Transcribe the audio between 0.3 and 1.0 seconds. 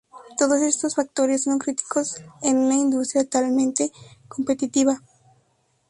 Todos estos